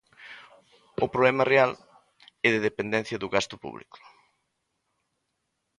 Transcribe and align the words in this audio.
O 1.05 1.07
problema 1.13 1.43
real 1.53 1.71
é 2.47 2.49
de 2.55 2.63
dependencia 2.69 3.17
do 3.19 3.31
gasto 3.35 3.55
público. 3.63 3.97